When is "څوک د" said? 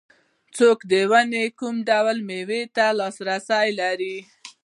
0.57-0.93